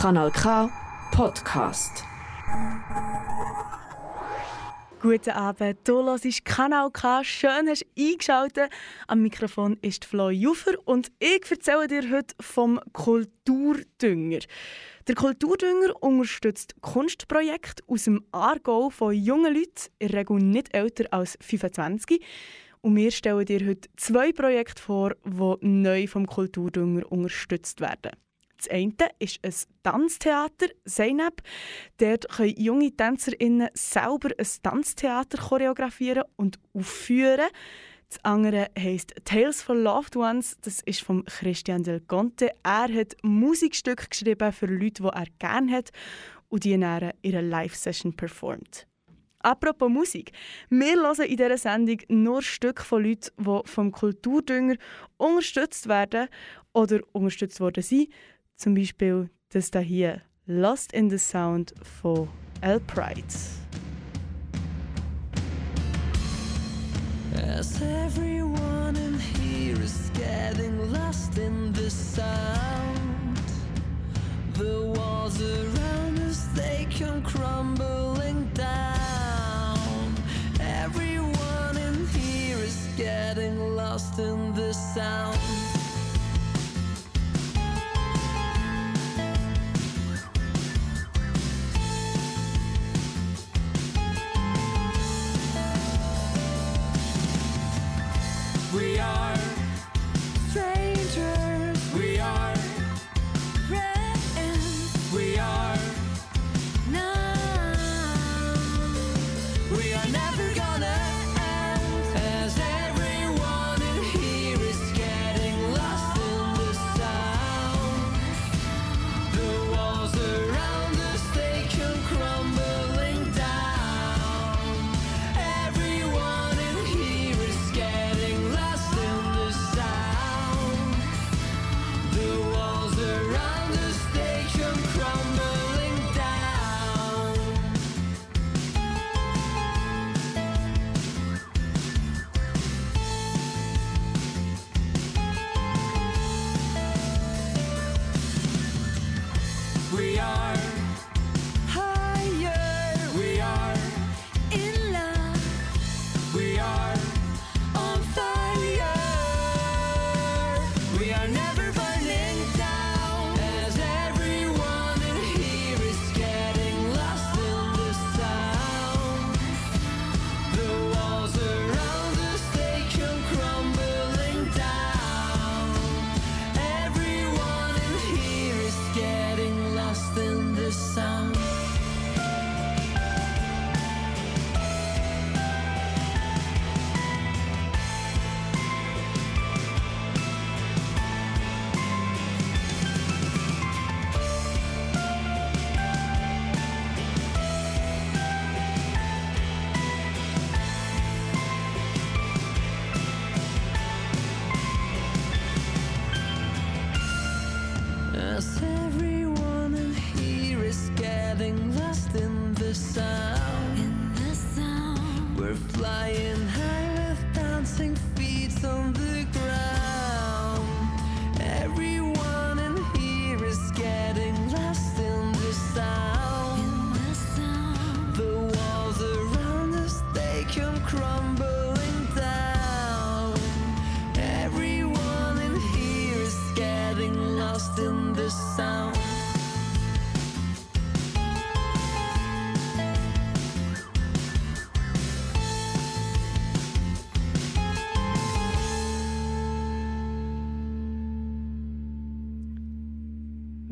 [0.00, 0.70] Kanal K
[1.10, 2.04] Podcast.
[5.02, 7.24] Guten Abend, du hörst Kanal K.
[7.24, 8.70] Schön hast du eingeschaltet.
[9.08, 14.38] Am Mikrofon ist Flo Jufer und ich erzähle dir heute vom Kulturdünger.
[15.08, 21.36] Der Kulturdünger unterstützt Kunstprojekte aus dem Aargau von jungen Leuten, in Regel nicht älter als
[21.40, 22.24] 25.
[22.82, 28.12] Und wir stellen dir heute zwei Projekte vor, die neu vom Kulturdünger unterstützt werden.
[28.58, 31.42] Das eine ist ein Tanztheater, Zeynep.
[31.98, 37.48] Dort können junge TänzerInnen selber ein Tanztheater choreografieren und aufführen.
[38.08, 40.56] Das andere heisst Tales for Loved Ones.
[40.62, 42.50] Das ist von Christian Del Conte.
[42.64, 45.90] Er hat Musikstücke geschrieben für Leute, die er gerne hat
[46.48, 48.88] und die in ihrer Live-Session performt.
[49.40, 50.32] Apropos Musik.
[50.68, 54.76] Wir hören in dieser Sendung nur Stücke von Leuten, die vom Kulturdünger
[55.16, 56.28] unterstützt werden
[56.72, 58.08] oder unterstützt worden sind.
[58.58, 62.28] Zum Beispiel das da hier, Lost in the Sound von
[62.60, 62.80] L.
[62.80, 63.22] Pride.
[67.36, 73.38] As everyone in here is getting lost in the sound,
[74.54, 80.16] the walls around us they come crumbling down.
[80.58, 85.67] Everyone in here is getting lost in the sound.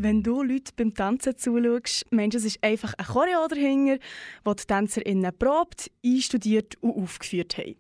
[0.07, 3.99] Wenn du Leute beim Tanzen zuschaust, meinst du, es ist einfach ein Choreo dahinter,
[4.45, 7.75] wo die TänzerInnen probt, einstudiert und aufgeführt haben.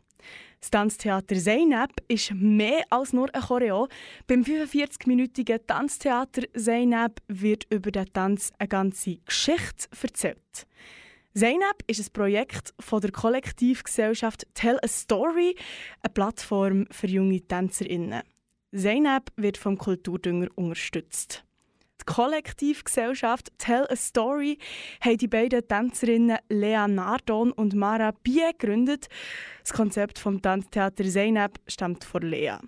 [0.58, 3.86] Das Tanztheater Zeynep ist mehr als nur ein Choreo.
[4.26, 10.66] Beim 45-minütigen Tanztheater Zeynep wird über den Tanz eine ganze Geschichte erzählt.
[11.32, 15.54] Zeynep ist ein Projekt von der Kollektivgesellschaft Tell a Story,
[16.02, 18.22] eine Plattform für junge TänzerInnen.
[18.74, 21.45] Zeynep wird vom Kulturdünger unterstützt.
[22.00, 24.58] Die Kollektivgesellschaft Tell a Story
[25.00, 29.08] haben die beiden Tänzerinnen Lea Nardon und Mara Bie gegründet.
[29.62, 32.58] Das Konzept vom Tanztheater Zeynep stammt von Lea.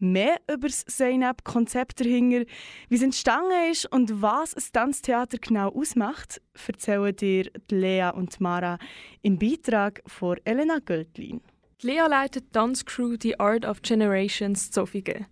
[0.00, 2.44] Mehr über das Zeynep-Konzept dahinter,
[2.88, 8.78] wie es entstanden ist und was ein Tanztheater genau ausmacht, erzählen dir Lea und Mara
[9.22, 11.40] im Beitrag von Elena Göldlin.
[11.82, 15.26] Lea leitet Tanzcrew The Art of Generations Zofingen.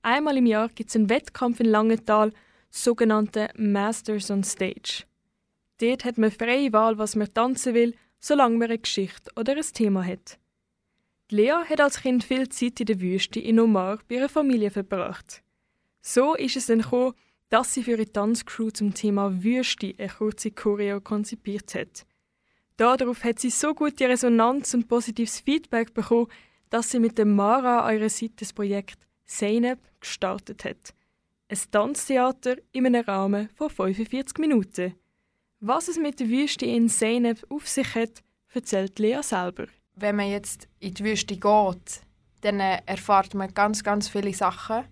[0.00, 2.32] Einmal im Jahr gibt es einen Wettkampf in Langenthal,
[2.70, 5.04] sogenannte Masters on Stage.
[5.80, 9.62] Dort hat man freie Wahl, was man tanzen will, solange man eine Geschichte oder ein
[9.62, 10.38] Thema hat.
[11.30, 15.42] Lea hat als Kind viel Zeit in der Wüste in Omar bei ihrer Familie verbracht.
[16.00, 17.14] So ist es dann gekommen,
[17.50, 22.06] dass sie für ihre Tanzcrew zum Thema Wüste eine kurze Choreo konzipiert hat.
[22.76, 26.28] Darauf hat sie so gute Resonanz und positives Feedback bekommen,
[26.70, 30.94] dass sie mit dem Mara an ihrer Seite das Projekt Zeynep gestartet hat.
[31.48, 34.94] Ein Tanztheater in einem Rahmen von 45 Minuten.
[35.60, 38.22] Was es mit der Wüste in Zeynep auf sich hat,
[38.52, 39.66] erzählt Lea selber
[40.00, 42.00] wenn man jetzt in die Wüste geht,
[42.42, 44.84] dann äh, erfahrt man ganz, ganz viele Sachen.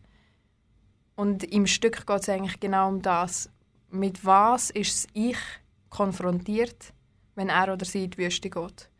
[1.15, 3.51] Und im Stück geht es eigentlich genau um das.
[3.91, 5.39] Mit was ist das Ich
[5.91, 6.93] konfrontiert,
[7.35, 8.91] wenn er oder sie in die Wüste geht?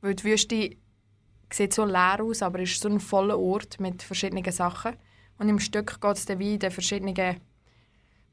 [0.00, 0.70] Weil die Wüste
[1.52, 4.96] sieht so leer aus, aber ist so ein voller Ort mit verschiedenen Sachen.
[5.38, 7.14] Und im Stück geht es dann wie in den verschiedenen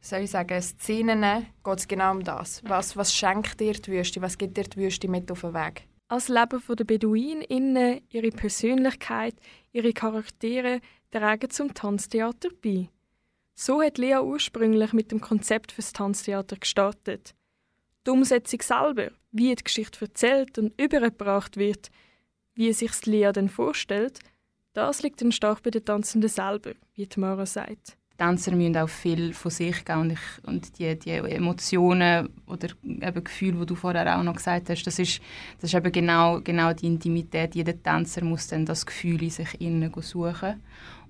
[0.01, 2.61] soll ich sagen, Szenen geht es genau um das.
[2.65, 4.21] Was, was schenkt dir die Wüste?
[4.21, 5.87] Was gibt dir die Wüste mit auf den Weg?
[6.07, 9.35] Als Leben der BeduinInnen, ihre Persönlichkeit,
[9.71, 10.81] ihre Charaktere
[11.11, 12.89] tragen zum Tanztheater bei.
[13.53, 17.35] So hat Lea ursprünglich mit dem Konzept fürs Tanztheater gestartet.
[18.05, 21.91] Die Umsetzung selber, wie die Geschichte erzählt und übergebracht wird,
[22.55, 24.19] wie sich Lea dann vorstellt,
[24.73, 27.97] das liegt dann stark bei den Tanzenden selber, wie Tamara sagt.
[28.21, 33.23] Tänzer müssen auch viel von sich geben und, ich, und die, die Emotionen oder eben
[33.23, 35.21] Gefühle, die du vorher auch noch gesagt hast, das ist,
[35.59, 37.55] das ist eben genau, genau die Intimität.
[37.55, 40.61] Jeder Tänzer muss dann das Gefühl in sich innen suchen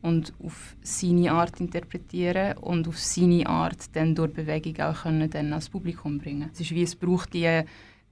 [0.01, 5.47] und auf seine Art interpretieren und auf seine Art dann durch Bewegung auch können dann
[5.47, 6.49] ans Publikum bringen.
[6.53, 7.63] Es ist wie es braucht die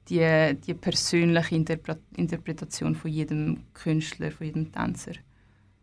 [0.09, 5.13] die, die persönliche Interpretation von jedem Künstler, von jedem Tänzer.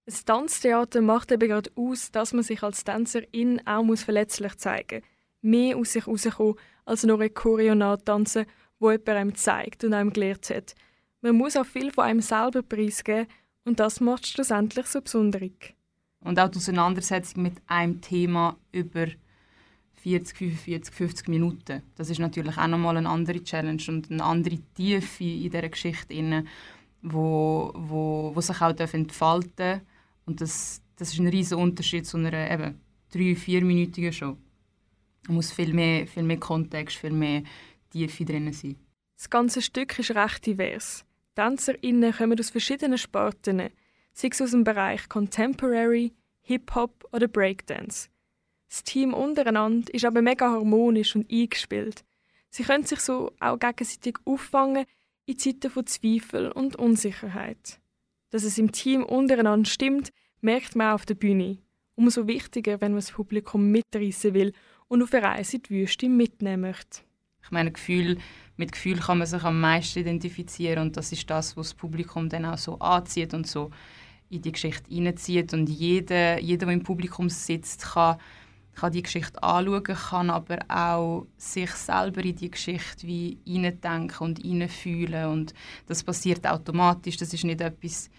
[0.07, 5.01] Das Tanztheater macht eben gerade aus, dass man sich als Tänzerin auch muss verletzlich zeigen
[5.01, 5.11] muss.
[5.43, 6.55] Mehr aus sich herauskommen,
[6.85, 8.47] als nur ein Choreo tanzen,
[8.79, 10.77] wo jemand einem zeigt und einem gelehrt hat.
[11.23, 13.27] Man muss auch viel von einem selber preisgeben
[13.65, 15.43] und das macht es schlussendlich so besonders.
[16.21, 19.09] Und auch die Auseinandersetzung mit einem Thema über
[20.03, 21.83] 40, 45, 50 Minuten.
[21.97, 26.45] Das ist natürlich auch nochmal eine andere Challenge und eine andere Tiefe in dieser Geschichte,
[27.03, 29.81] wo, wo, wo sich auch entfalten darf
[30.27, 32.81] und das, das ist ein riesiger Unterschied zu einer eben,
[33.13, 34.37] drei-, vierminütigen Show.
[35.27, 37.43] Da muss viel mehr, viel mehr Kontext, viel mehr
[37.91, 38.77] Tiefe drin sein.
[39.17, 41.05] Das ganze Stück ist recht divers.
[41.35, 43.71] TänzerInnen kommen aus verschiedenen Sparten,
[44.13, 46.13] sei es aus dem Bereich Contemporary,
[46.43, 48.09] Hip-Hop oder Breakdance.
[48.69, 52.05] Das Team untereinander ist aber mega harmonisch und eingespielt.
[52.51, 54.87] Sie können sich so auch gegenseitig auffangen
[55.27, 57.81] in Zeiten von Zweifel und Unsicherheit.
[58.31, 61.59] Dass es im Team untereinander stimmt, merkt man auf der Bühne.
[61.95, 64.53] Umso wichtiger, wenn man das Publikum mitreißen will
[64.89, 67.01] und auf eine Reise in die Wüste mitnehmen möchte.
[67.43, 68.19] Ich meine, Gefühl,
[68.57, 72.29] mit Gefühl kann man sich am meisten identifizieren und das ist das, was das Publikum
[72.29, 73.71] dann auch so anzieht und so
[74.29, 75.55] in die Geschichte hineinzieht.
[75.55, 78.19] Und jeder, jeder, der im Publikum sitzt, kann,
[78.77, 84.39] kann die Geschichte anschauen, kann aber auch sich selber in die Geschichte wie hineindenken und
[84.39, 85.27] hineinfühlen.
[85.27, 85.55] Und
[85.87, 87.17] das passiert automatisch.
[87.17, 88.11] Das ist nicht etwas,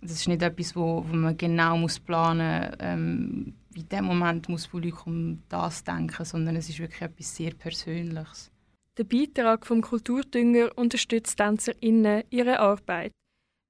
[0.00, 2.76] das ist nicht etwas, wo, wo man genau muss planen muss.
[2.80, 7.52] Ähm, in dem Moment muss das Publikum das denken, sondern es ist wirklich etwas sehr
[7.52, 8.50] Persönliches.
[8.96, 13.12] Der Beitrag vom Kulturdünger unterstützt TänzerInnen ihre Arbeit.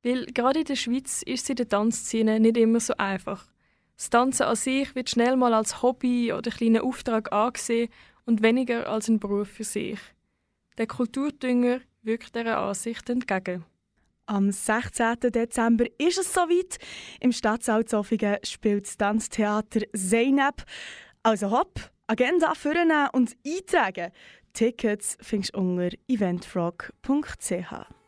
[0.03, 3.47] Weil gerade in der Schweiz ist es in der Tanzszene nicht immer so einfach.
[4.01, 7.91] Das Tanzen an sich wird schnell mal als Hobby oder kleiner Auftrag angesehen
[8.25, 9.99] und weniger als ein Beruf für sich.
[10.79, 13.67] Der Kulturdünger wirkt dieser Ansicht entgegen.
[14.25, 15.17] Am 16.
[15.21, 16.79] Dezember ist es soweit.
[17.21, 20.65] Im Stadtsaal Zofingen spielt das Tanztheater Zeynep.
[21.23, 24.13] Also hopp, Agenda vornehmen und eintragen.
[24.55, 28.00] Tickets findest du unter eventfrog.ch.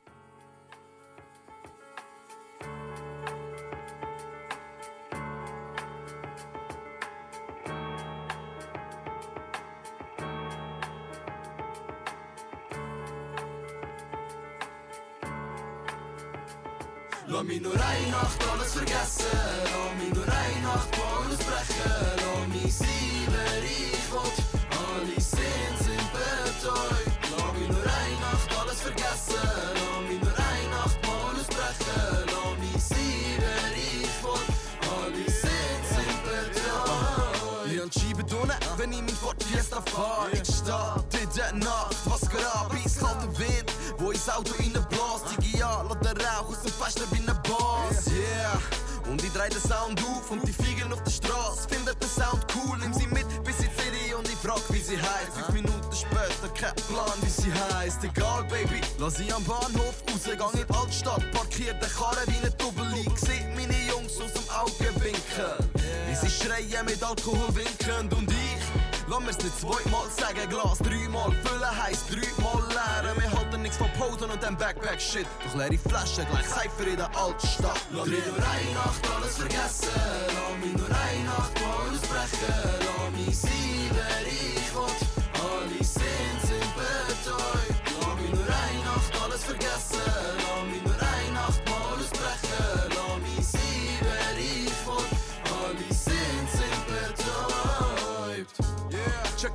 [17.43, 19.27] Lass mich nur eine Nacht alles vergessen.
[19.65, 21.91] Lass mich nur eine Nacht alles brechen.
[22.17, 22.87] Lass mich sein,
[23.27, 24.45] wer ich will.
[24.71, 27.02] Alle Sehnen sind betäubt.
[49.73, 51.67] Sound auf und die Fliegen auf der Straße.
[51.69, 54.81] Findet den Sound cool, nimm sie mit bis in die City und ich frag, wie
[54.81, 55.33] sie heißt.
[55.35, 58.05] Fünf Minuten später, kein Plan, wie sie heißt.
[58.05, 62.39] Egal, Baby, lass sie am Bahnhof raus, gang in die Altstadt, parkiert den Karren wie
[62.39, 63.19] eine Doppel-League.
[63.19, 65.57] Seht meine Jungs aus dem Auge winken,
[66.07, 68.65] wie sie schreien mit Alkohol winkend und ich.
[69.09, 73.32] Lass mir's nicht zweimal sagen, Glas dreimal füllen heisst dreimal leeren.
[74.03, 75.27] Posen und dem Backpack-Shit.
[75.45, 77.81] Doch leere Flaschen, gleich Cypher in der Altstadt.
[77.93, 79.89] Lass mich nur eine Nacht alles vergessen.
[80.27, 82.55] Lass mich nur eine Nacht mal ausbrechen.
[82.81, 83.53] Lass mich sein,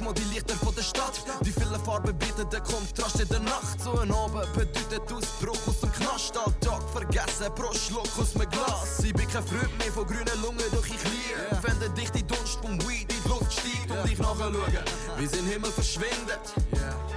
[0.07, 1.21] mal die Lichter von der Stadt.
[1.41, 3.79] Die vielen Farben bieten den Kontrast in der Nacht.
[3.83, 6.37] So ein Abend bedeutet Ausbruch aus dem Knast.
[6.37, 9.03] Alltag vergessen pro Schluck aus dem Glas.
[9.03, 11.61] Ich bin kein Freund mehr von grünen Lungen, doch ich liebe.
[11.61, 14.83] Wenn der dichte Dunst vom Weed in die Luft steigt und ich nachschaue,
[15.17, 16.45] wie sie im Himmel verschwindet.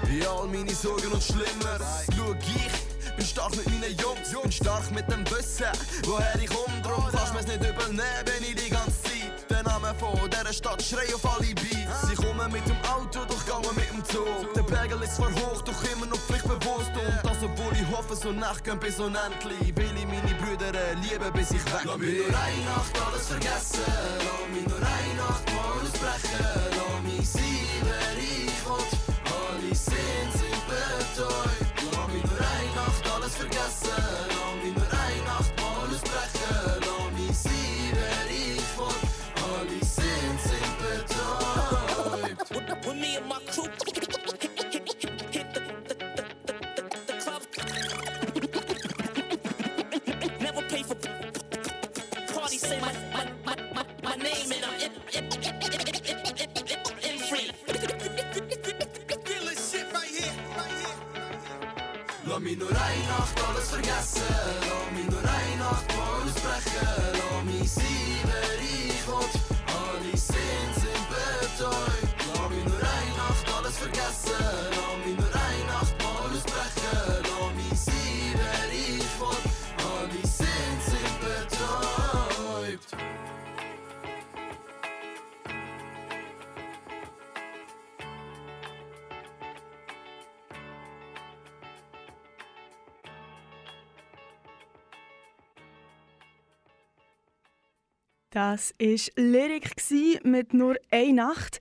[0.05, 2.07] Wie all meine Sorgen und Schlimmeres.
[2.17, 3.17] Schau ich.
[3.17, 5.67] Bin stark mit meinen Jungs, bin stark mit dem Wissen,
[6.05, 6.81] woher ich komme.
[6.83, 10.83] Drum kannst mir's nicht übernehmen, wenn ich die ganze Zeit den Namen von dieser Stadt
[10.83, 11.80] schrei auf alle Beats.
[14.21, 14.55] Zug.
[14.55, 16.93] Der Pegel ist zwar hoch, doch immer noch pflichtbewusst.
[16.95, 19.75] Und das, obwohl ich hoffe, so Nacht gehen bis unendlich.
[19.77, 20.73] Will ich meine Brüder
[21.03, 21.87] lieben, bis ich weg bin.
[21.87, 23.81] Lass mich nur eine Nacht alles vergessen.
[23.87, 26.45] Lass mich nur eine Nacht mal ausbrechen.
[26.77, 28.91] Lass mich sein, wer ich will.
[29.31, 31.71] Alle sind sind betäubt.
[31.93, 34.01] Lass mich nur eine Nacht alles vergessen.
[34.29, 36.53] Lass mich nur eine Nacht mal ausbrechen.
[36.87, 39.01] Lass mich sein, wer ich will.
[39.49, 41.41] Alle sind sind betäubt.
[42.87, 43.69] When me and my crew
[98.41, 99.75] Das war Lyrik
[100.25, 101.61] mit nur einer Nacht.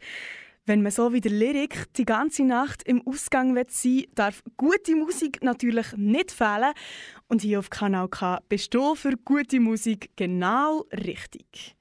[0.66, 4.96] Wenn man so wie der Lyrik die ganze Nacht im Ausgang sein will, darf gute
[4.96, 6.72] Musik natürlich nicht fehlen.
[7.28, 11.76] Und hier auf Kanal K bist du für gute Musik genau richtig.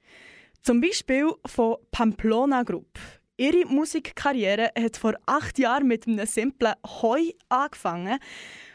[0.63, 2.99] Zum Beispiel von Pamplona Group.
[3.37, 8.19] Ihre Musikkarriere hat vor acht Jahren mit einem simplen Heu angefangen.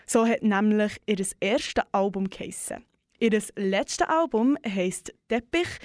[0.07, 2.83] So hat nämlich ihr erstes Album geheissen.
[3.25, 5.79] Ihr letztes Album heisst Teppich.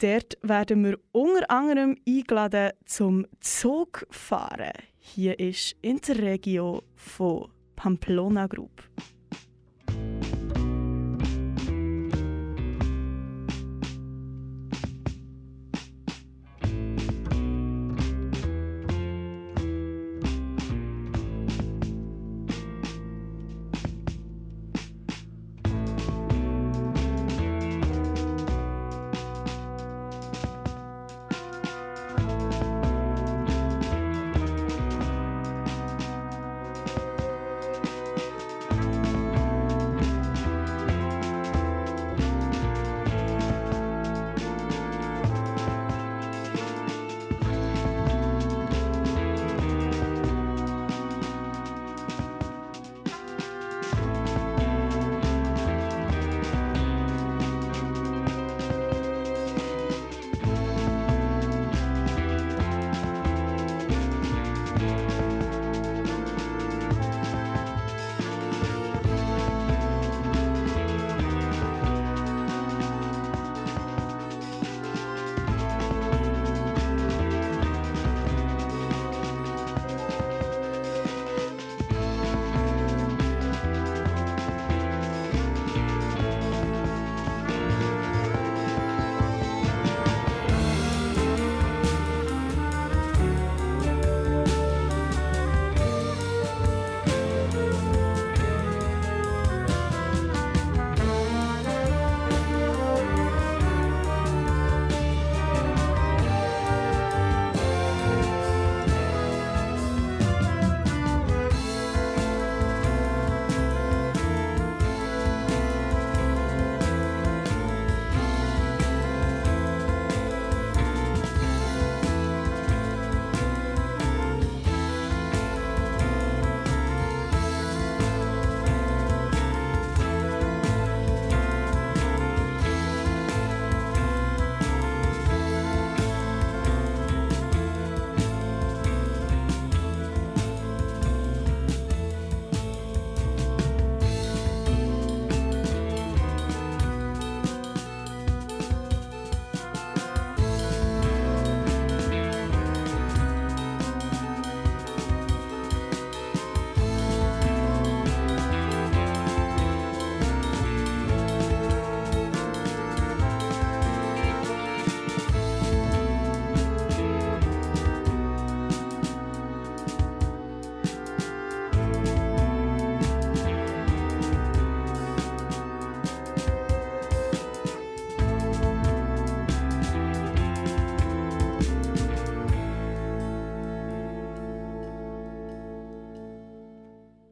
[0.00, 4.72] Dort werden wir unter anderem eingeladen zum Zugfahren.
[4.96, 8.88] Hier ist Interregio von Pamplona Group.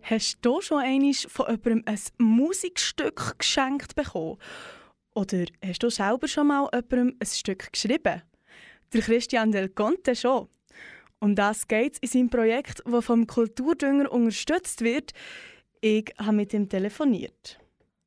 [0.08, 4.38] Hast du schon einmal von jemandem ein Musikstück geschenkt bekommen?
[5.16, 8.22] Oder hast du selber schon mal jemandem ein Stück geschrieben?
[8.92, 10.48] Der Christian Del Conte schon.
[11.18, 15.10] Um das geht es in seinem Projekt, das vom Kulturdünger unterstützt wird.
[15.80, 17.58] Ich habe mit ihm telefoniert.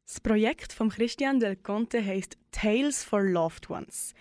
[0.07, 4.13] Das Projekt von Christian Del Conte heisst Tales for Loved Ones.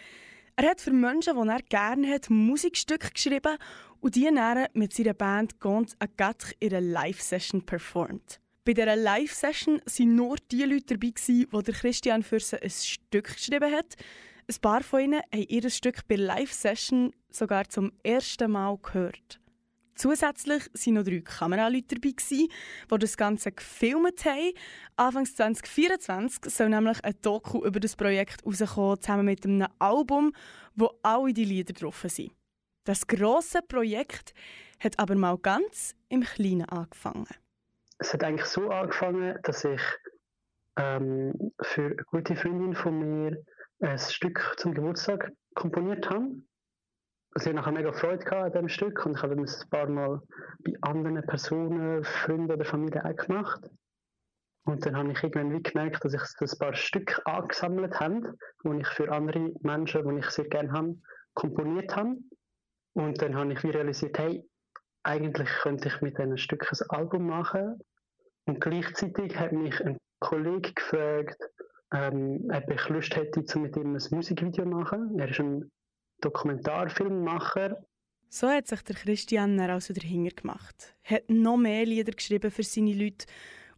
[0.60, 3.58] Er hat für Menschen, die er gerne hat, Musikstücke geschrieben
[4.00, 8.40] und die dann mit seiner Band Gont a Gatch ihre Live-Session performt.
[8.64, 13.73] Bei dieser Live-Session waren nur die Leute dabei, die Christian für sie ein Stück geschrieben
[13.73, 13.94] hat.
[14.49, 19.38] Ein paar von ihnen haben ihr Stück bei Live-Session sogar zum ersten Mal gehört.
[19.99, 22.49] Zusätzlich waren noch drei Kameraleute dabei, die
[22.89, 24.52] das Ganze gefilmt haben.
[24.95, 30.32] Anfangs 2024 soll nämlich ein Doku über das Projekt herauskommen, zusammen mit einem Album,
[30.76, 32.30] wo alle die Lieder drauf sind.
[32.84, 34.34] Das grosse Projekt
[34.78, 37.26] hat aber mal ganz im Kleinen angefangen.
[37.99, 39.82] Es hat eigentlich so angefangen, dass ich
[40.76, 43.45] ähm, für eine gute Freundin von mir
[43.80, 46.30] ein Stück zum Geburtstag komponiert habe
[47.34, 50.21] also ich hatte mega Freude an diesem Stück und ich habe es ein paar Mal
[50.64, 53.71] bei anderen Personen, Freunden oder Familie auch gemacht.
[54.64, 58.80] Und dann habe ich irgendwann wie gemerkt, dass ich ein paar Stücke angesammelt habe, die
[58.80, 60.97] ich für andere Menschen, die ich sehr gerne habe,
[61.34, 62.17] komponiert habe.
[62.95, 64.45] Und dann habe ich wie realisiert, hey,
[65.04, 67.80] eigentlich könnte ich mit diesen Stücken ein Album machen.
[68.47, 71.38] Und gleichzeitig hat mich ein Kollege gefragt,
[71.95, 75.19] ähm, ob ich Lust hätte, mit ihm ein Musikvideo zu machen.
[75.19, 75.71] Er ist ein
[76.21, 77.85] Dokumentarfilmmacher.
[78.28, 80.95] So hat sich der Christian also dahinter gemacht.
[81.02, 83.26] Hat noch mehr Lieder geschrieben für seine Leute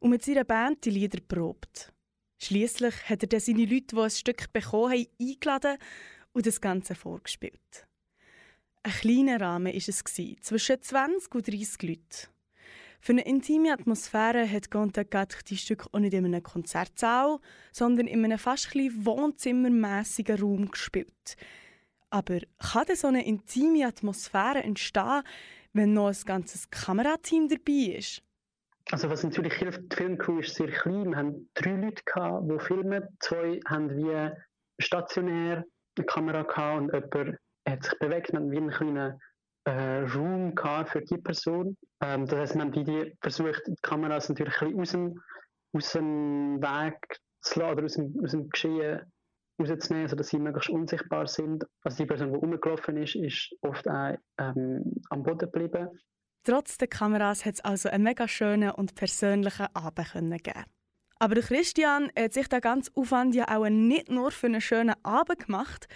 [0.00, 1.92] und mit seiner Band die Lieder probt.
[2.38, 5.78] Schließlich hat er dann seine Leute, die ein Stück bekommen haben, eingeladen
[6.32, 7.86] und das Ganze vorgespielt.
[8.82, 10.02] Ein kleiner Rahmen war es,
[10.40, 12.28] zwischen 20 und 30 Leuten.
[13.02, 17.38] Für eine intime Atmosphäre hat Gontagat die Stück auch nicht in einem Konzertsaal,
[17.72, 21.36] sondern in einem fast wohnzimmermässigen Raum gespielt–
[22.10, 25.22] aber kann denn so eine intime Atmosphäre entstehen,
[25.72, 28.22] wenn noch ein ganzes Kamerateam dabei ist?
[28.90, 31.10] Also was natürlich hilft, die Filmcrew ist sehr klein.
[31.10, 33.04] Wir haben drei Leute, gehabt, die filmen.
[33.20, 34.30] Zwei haben wie
[34.82, 35.64] stationär
[35.96, 38.32] eine Kamera gehabt und jemand hat sich bewegt.
[38.32, 39.20] Wir haben wie einen kleinen
[39.64, 40.54] äh, Raum
[40.86, 41.76] für die Person.
[42.00, 45.22] Ähm, das heißt, wir haben die versucht, die Kameras natürlich ein bisschen aus dem,
[45.72, 49.12] aus dem Weg zu lassen oder aus dem, aus dem Geschehen
[49.64, 51.64] rauszunehmen, sodass sie möglichst unsichtbar sind.
[51.82, 55.88] Also die Person, die rumgelaufen ist, ist oft auch ähm, am Boden geblieben.
[56.44, 60.64] Trotz der Kameras hat es also einen mega schönen und persönlichen Abend geben.
[61.18, 65.46] Aber Christian hat sich der ganze Aufwand ja auch nicht nur für einen schönen Abend
[65.46, 65.86] gemacht.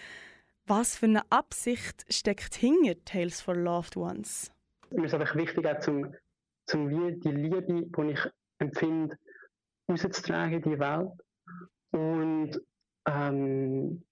[0.67, 4.53] Was für eine Absicht steckt hinter Tales for Loved Ones?
[4.91, 6.15] Mir ist einfach wichtig, auch zum,
[6.67, 8.21] zum wie die Liebe, die ich
[8.59, 9.17] empfinde,
[9.89, 11.11] rauszutragen in die Welt.
[11.91, 12.61] Und
[13.07, 14.03] ähm,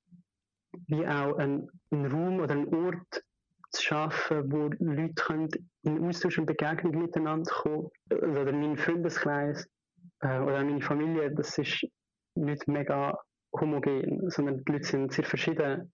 [0.86, 3.22] wie auch einen, einen Raum oder einen Ort
[3.70, 5.48] zu schaffen, wo Leute können
[5.82, 7.88] in Austausch und Begegnung miteinander kommen.
[8.10, 9.66] Oder mein Freundeskreis
[10.20, 11.86] äh, oder meine Familie, das ist
[12.34, 13.18] nicht mega
[13.58, 15.92] homogen, sondern die Leute sind sehr verschieden.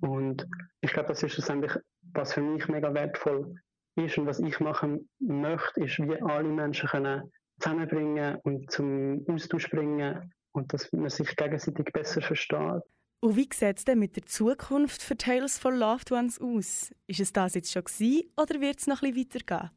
[0.00, 0.46] Und
[0.80, 1.72] ich glaube, das ist schlussendlich,
[2.12, 3.54] was für mich mega wertvoll
[3.96, 9.70] ist und was ich machen möchte, ist, wie alle Menschen können zusammenbringen und zum Austausch
[9.70, 12.82] bringen und dass man sich gegenseitig besser versteht.
[13.20, 16.94] Und wie sieht es denn mit der Zukunft für Tales for Loved Ones aus?
[17.06, 19.70] Ist es das jetzt schon gewesen, oder wird es noch ein bisschen weitergehen?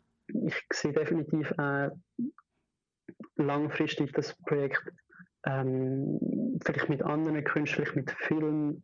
[0.48, 1.90] Ich sehe definitiv äh,
[3.38, 4.82] langfristig das Projekt
[5.46, 6.20] ähm,
[6.64, 8.84] vielleicht mit anderen Künstlern, mit Filmen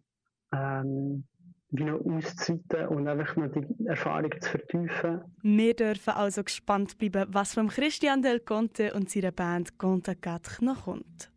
[0.53, 1.25] ähm,
[1.69, 5.21] wie noch auszuweiten und einfach noch die Erfahrung zu vertiefen.
[5.41, 10.61] Wir dürfen also gespannt bleiben, was von Christian Del Conte und seiner Band Conte Gatch
[10.61, 11.34] noch kommt.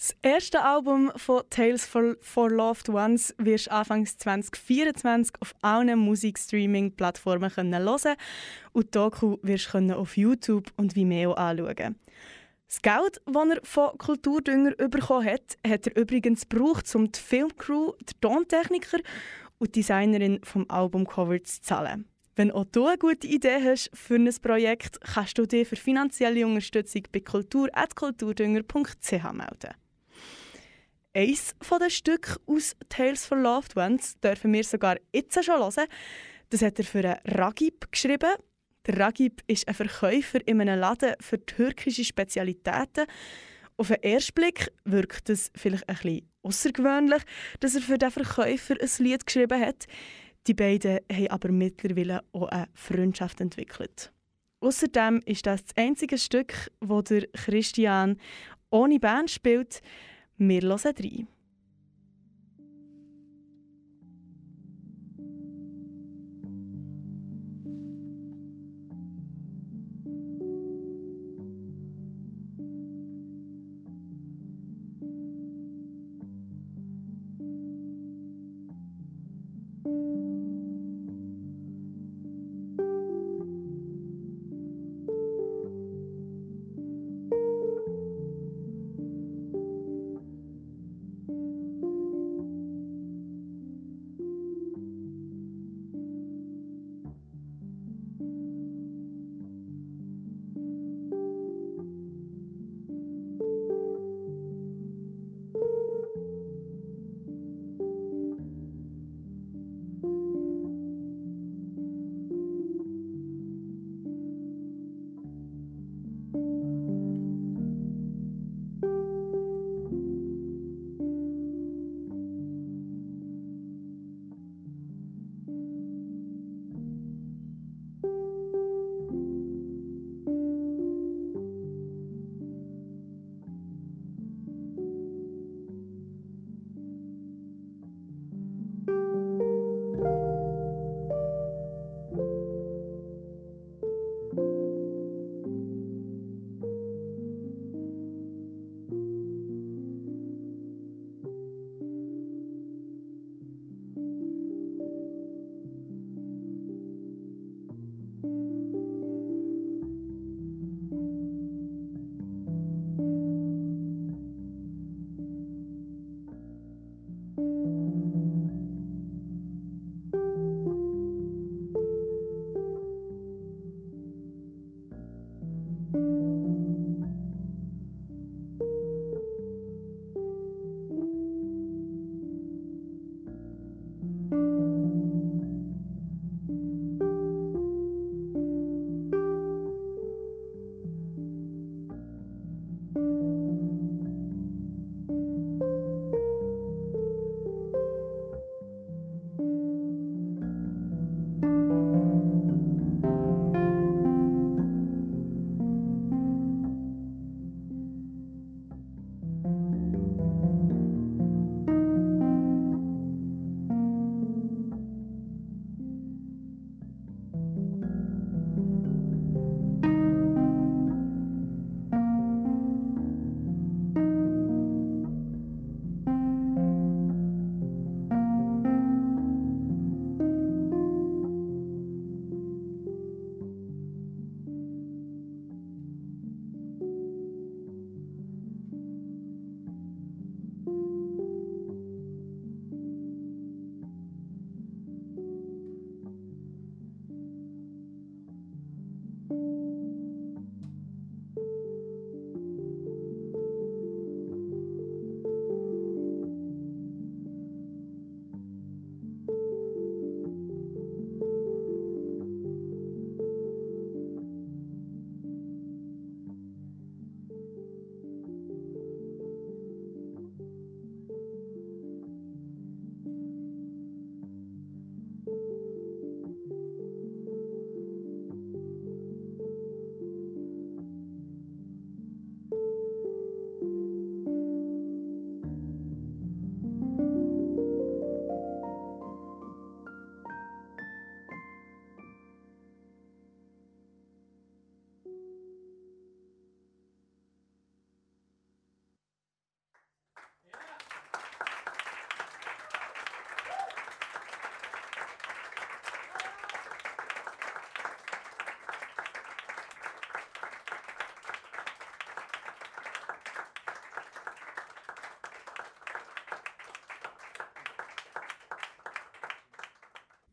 [0.00, 5.98] Das erste Album von Tales for, for Loved Ones wirst du Anfangs 2024 auf allen
[5.98, 8.16] Musikstreaming-Plattformen hören
[8.72, 11.96] und die Doku wirst du auf YouTube und Vimeo anschauen.
[12.66, 17.92] Das Geld, das er von Kulturdünger bekommen hat, hat er übrigens gebraucht, um die Filmcrew,
[18.00, 19.00] den Tontechniker
[19.58, 22.06] und die Designerin vom Albumcover zu zahlen.
[22.36, 26.46] Wenn auch du eine gute Idee hast für ein Projekt, kannst du dich für finanzielle
[26.46, 29.74] Unterstützung bei kultur.kulturdünger.ch melden.
[31.12, 35.88] Eins von den Stücken aus Tales for Loved Ones dürfen wir sogar jetzt schon hören.
[36.50, 38.30] Das hat er für einen Ragib geschrieben.
[38.86, 43.06] Der Ragib ist ein Verkäufer in einem Laden für türkische Spezialitäten.
[43.76, 47.22] Auf den ersten Blick wirkt es vielleicht ein bisschen außergewöhnlich,
[47.58, 49.86] dass er für den Verkäufer ein Lied geschrieben hat.
[50.46, 54.12] Die beiden haben aber mittlerweile auch eine Freundschaft entwickelt.
[54.60, 58.18] Außerdem ist das das einzige Stück, wo der Christian
[58.70, 59.80] ohne Band spielt.
[60.42, 61.39] Wir hören rein.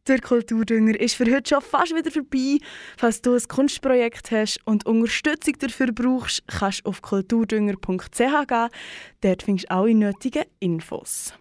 [0.07, 2.59] Der Kulturdünger ist für heute schon fast wieder vorbei.
[2.97, 8.69] Falls du ein Kunstprojekt hast und Unterstützung dafür brauchst, kannst du auf kulturdünger.ch gehen.
[9.21, 11.33] Dort findest du alle nötigen Infos.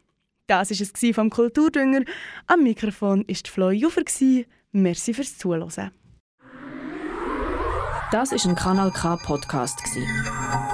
[0.48, 2.02] Das war es vom Kulturdünger.
[2.48, 4.02] Am Mikrofon war Flo Jufer.
[4.72, 5.92] Merci fürs Zuhören.
[8.10, 9.80] Das ist ein Kanal K Podcast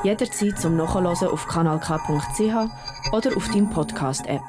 [0.05, 4.42] Jederzeit zum Nachhören auf kanalk.ch oder auf deinem Podcast App.